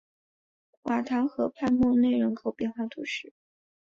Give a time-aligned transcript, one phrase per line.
[0.81, 3.33] 瓦唐河畔默内人口变化图示